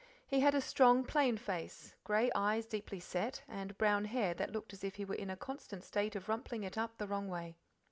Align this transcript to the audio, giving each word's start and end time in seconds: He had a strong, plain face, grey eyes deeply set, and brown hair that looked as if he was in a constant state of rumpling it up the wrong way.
He 0.25 0.39
had 0.39 0.55
a 0.55 0.61
strong, 0.61 1.03
plain 1.03 1.37
face, 1.37 1.93
grey 2.03 2.31
eyes 2.33 2.65
deeply 2.65 2.99
set, 2.99 3.43
and 3.47 3.77
brown 3.77 4.05
hair 4.05 4.33
that 4.33 4.51
looked 4.51 4.73
as 4.73 4.83
if 4.83 4.95
he 4.95 5.05
was 5.05 5.19
in 5.19 5.29
a 5.29 5.37
constant 5.37 5.83
state 5.83 6.15
of 6.15 6.27
rumpling 6.27 6.63
it 6.63 6.75
up 6.75 6.97
the 6.97 7.05
wrong 7.05 7.27
way. 7.29 7.55